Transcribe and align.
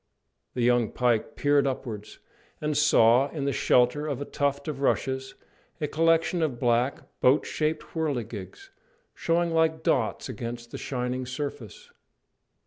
The 0.55 0.63
young 0.63 0.91
pike 0.91 1.35
peered 1.35 1.67
upwards, 1.67 2.17
and 2.59 2.75
saw 2.75 3.29
in 3.29 3.45
the 3.45 3.53
shelter 3.53 4.07
of 4.07 4.19
a 4.19 4.25
tuft 4.25 4.67
of 4.67 4.81
rushes 4.81 5.35
a 5.79 5.87
collection 5.87 6.41
of 6.41 6.59
black, 6.59 7.03
boat 7.19 7.45
shaped 7.45 7.83
whirligigs, 7.93 8.71
showing 9.13 9.51
like 9.51 9.83
dots 9.83 10.27
against 10.27 10.71
the 10.71 10.79
shining 10.79 11.27
surface. 11.27 11.91